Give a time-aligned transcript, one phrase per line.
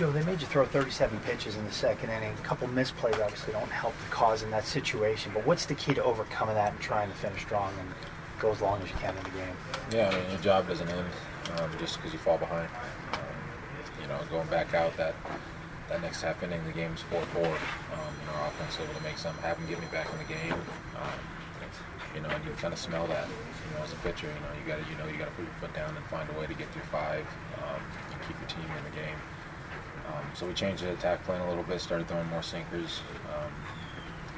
[0.00, 2.32] Joe, they made you throw 37 pitches in the second inning.
[2.32, 5.30] A couple misplays obviously don't help the cause in that situation.
[5.34, 7.86] But what's the key to overcoming that and trying to finish strong and
[8.40, 9.56] go as long as you can in the game?
[9.92, 11.04] Yeah, I mean, your job doesn't end
[11.58, 12.70] um, just because you fall behind.
[13.12, 15.14] Um, you know, going back out that
[15.90, 17.44] that next half inning, the game's 4-4.
[17.44, 17.52] Um,
[18.32, 20.56] our offense able to make something happen, get me back in the game.
[20.96, 21.20] Um,
[22.14, 23.28] you know, and you kind of smell that.
[23.28, 25.36] You know, as a pitcher, you know, you got to, you know, you got to
[25.36, 27.26] put your foot down and find a way to get through five
[27.60, 29.20] um, and keep your team in the game.
[30.10, 33.00] Um, so we changed the attack plan a little bit, started throwing more sinkers.
[33.32, 33.52] Um,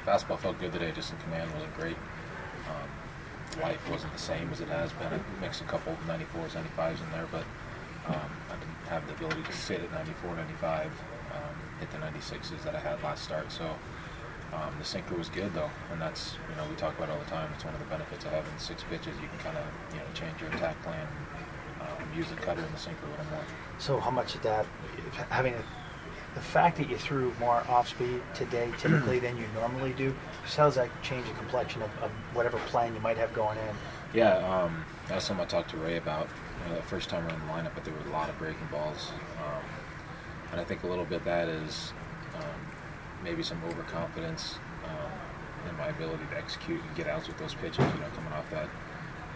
[0.05, 1.97] fastball felt good today, just in command wasn't great.
[2.69, 5.07] Um, life wasn't the same as it has been.
[5.07, 7.45] I mixed a couple 94s, 95s in there, but
[8.07, 10.91] um, I didn't have the ability to sit at 94, 95, um,
[11.79, 13.51] hit the 96s that I had last start.
[13.51, 13.75] So
[14.53, 17.29] um, the sinker was good though, and that's you know we talk about all the
[17.29, 17.49] time.
[17.55, 19.15] It's one of the benefits of having six pitches.
[19.21, 21.07] You can kind of you know change your attack plan,
[21.83, 23.43] um, use the cutter and the sinker a little more.
[23.79, 24.65] So how much of that,
[25.29, 25.63] having a,
[26.35, 30.57] the fact that you threw more off speed today typically than you normally do, just
[30.57, 33.75] how does that change the complexion of, of whatever plan you might have going in?
[34.13, 36.27] Yeah, um, that's something I talked to Ray about.
[36.63, 38.67] You know, the first time around the lineup, but there were a lot of breaking
[38.71, 39.11] balls,
[39.43, 39.63] um,
[40.51, 41.91] and I think a little bit that is
[42.35, 42.43] um,
[43.23, 47.79] maybe some overconfidence um, in my ability to execute and get outs with those pitches.
[47.79, 48.69] You know, coming off that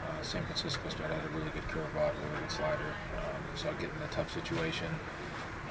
[0.05, 2.91] uh, San Francisco start, I had a really good curveball, really good slider.
[3.17, 4.87] Um, so I get in a tough situation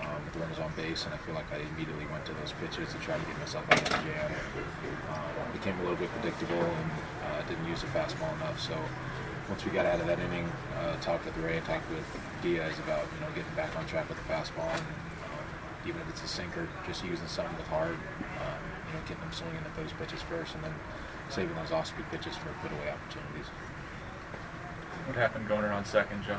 [0.03, 2.93] um, with runners on base, and I feel like I immediately went to those pitches
[2.93, 4.31] to try to get myself out of the jam.
[5.13, 6.91] Um, became a little bit predictable and
[7.25, 8.61] uh, didn't use the fastball enough.
[8.61, 8.77] So
[9.49, 12.05] once we got out of that inning, uh, talked with Ray, talked with
[12.43, 14.85] Diaz about you know getting back on track with the fastball and
[15.87, 19.33] even if it's a sinker, just using something with hard, um, you know, getting them
[19.33, 20.75] swinging at those pitches first, and then
[21.31, 23.47] saving those off-speed pitches for put away opportunities.
[25.07, 26.39] What happened going around second, Joe?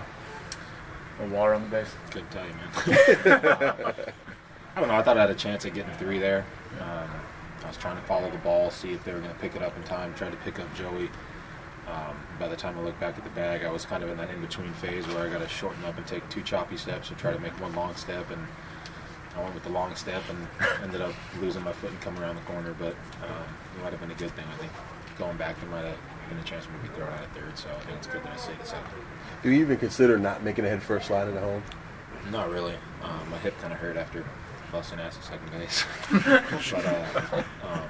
[1.20, 1.94] No water on the base.
[2.12, 3.94] Couldn't tell you, man.
[4.76, 4.96] I don't know.
[4.96, 6.46] I thought I had a chance at getting three there.
[6.80, 7.10] Um,
[7.64, 9.64] I was trying to follow the ball, see if they were going to pick it
[9.64, 10.14] up in time.
[10.14, 11.10] Tried to pick up Joey.
[11.88, 14.18] Um, by the time I looked back at the bag, I was kind of in
[14.18, 17.16] that in-between phase where I got to shorten up and take two choppy steps or
[17.16, 18.46] try to make one long step and
[19.36, 20.48] I went with the long step and
[20.84, 22.76] ended up losing my foot and coming around the corner.
[22.78, 23.48] But um,
[23.78, 24.46] it might have been a good thing.
[24.52, 24.72] I think
[25.18, 25.98] going back, there might have
[26.30, 27.58] been a chance to be thrown out at third.
[27.58, 28.90] So I think it's good that I stayed at second.
[29.44, 31.64] Do you even consider not making a head first slide at home?
[32.32, 32.76] Not really.
[33.04, 34.26] Um, my hip kind of hurt after
[34.72, 35.86] busting ass at second base.
[36.12, 37.90] but uh, um,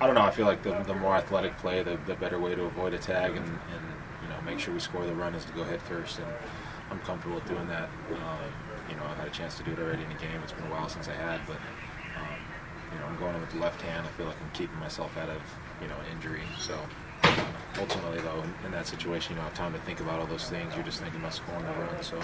[0.00, 0.22] I don't know.
[0.22, 2.98] I feel like the, the more athletic play, the, the better way to avoid a
[2.98, 3.84] tag and, and
[4.22, 6.18] you know make sure we score the run is to go head first.
[6.18, 6.28] And
[6.90, 7.88] I'm comfortable with doing that.
[8.10, 8.38] Um,
[8.88, 10.40] you know, I've had a chance to do it already in the game.
[10.42, 11.56] It's been a while since I had, but
[12.16, 12.38] um,
[12.92, 14.06] you know, I'm going in with the left hand.
[14.06, 15.42] I feel like I'm keeping myself out of
[15.82, 16.42] you know injury.
[16.58, 16.78] So
[17.78, 20.48] ultimately, though, in, in, that situation, you don't have time to think about all those
[20.48, 20.74] things.
[20.74, 22.02] You're just thinking about scoring the run.
[22.02, 22.20] So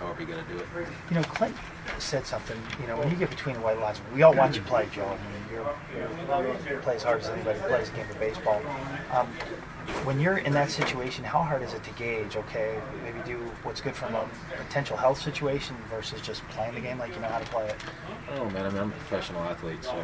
[0.00, 0.66] however you're going to do it.
[1.10, 1.54] You know, Clint
[1.98, 2.56] said something.
[2.80, 5.04] You know, when you get between the white lines, we all watch you play, Joe.
[5.04, 8.62] I mean, you're, you play as hard as anybody plays a game of baseball.
[9.12, 9.26] Um,
[10.04, 12.36] when you're in that situation, how hard is it to gauge?
[12.36, 16.98] Okay, maybe do what's good from a potential health situation versus just playing the game
[16.98, 17.76] like you know how to play it.
[18.36, 20.02] Oh man, I mean, I'm a professional athlete, so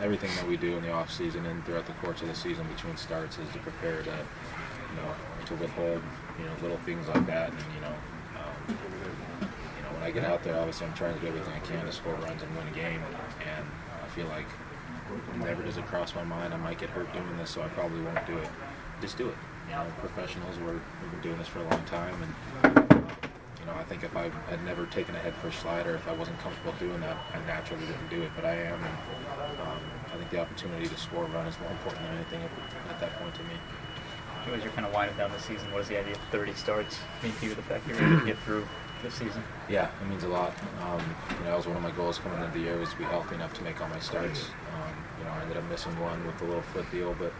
[0.00, 2.66] everything that we do in the off season and throughout the course of the season
[2.74, 5.14] between starts is to prepare to, you know,
[5.46, 6.02] to withhold,
[6.38, 7.94] you know, little things like that, and you know,
[8.68, 11.84] you know, when I get out there, obviously I'm trying to do everything I can
[11.84, 13.00] to score runs and win a game,
[13.40, 13.66] and
[14.02, 14.46] I feel like
[15.38, 18.00] never does it cross my mind I might get hurt doing this, so I probably
[18.02, 18.48] won't do it
[19.00, 19.34] just do it.
[19.68, 22.32] You know, professionals, we're, we've been doing this for a long time, and
[23.60, 26.06] you know, I think if I had never taken a head first slide or if
[26.08, 28.30] I wasn't comfortable doing that, I naturally wouldn't do it.
[28.36, 29.80] But I am, and um,
[30.12, 32.42] I think the opportunity to score a run is more important than anything
[32.88, 33.56] at that point to me.
[34.54, 36.98] As you're kind of winding down the season, what does the idea of 30 starts
[37.22, 37.54] mean to you?
[37.54, 38.66] The fact you're able to get through
[39.02, 39.42] this season?
[39.68, 40.54] Yeah, it means a lot.
[40.82, 41.00] Um,
[41.30, 43.04] you know, that was one of my goals coming into the year was to be
[43.04, 44.50] healthy enough to make all my starts.
[44.74, 47.32] Um, you know, I ended up missing one with the little foot deal, but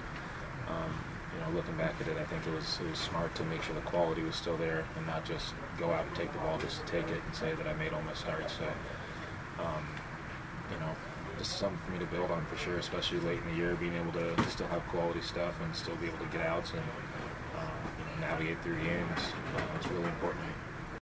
[0.69, 0.93] um,
[1.33, 3.63] you know, looking back at it, I think it was it was smart to make
[3.63, 6.59] sure the quality was still there and not just go out and take the ball
[6.59, 8.55] just to take it and say that I made all my starts.
[8.55, 8.65] So,
[9.63, 10.06] um, you
[11.41, 13.95] is something for me to build on for sure, especially late in the year, being
[13.95, 16.83] able to, to still have quality stuff and still be able to get outs and
[17.57, 19.19] uh, navigate through games.
[19.57, 20.45] Uh, it's really important.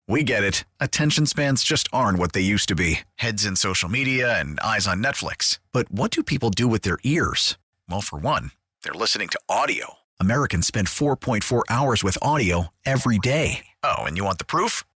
[0.07, 0.65] We get it.
[0.81, 4.87] Attention spans just aren't what they used to be heads in social media and eyes
[4.87, 5.59] on Netflix.
[5.73, 7.57] But what do people do with their ears?
[7.89, 8.51] Well, for one,
[8.83, 9.95] they're listening to audio.
[10.21, 13.67] Americans spend 4.4 hours with audio every day.
[13.83, 14.85] Oh, and you want the proof?